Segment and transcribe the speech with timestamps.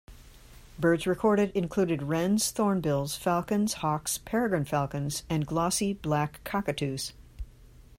[0.79, 7.13] Birds recorded include wrens, thornbills, falcons, hawks, peregrine falcons and glossy black cockatoos.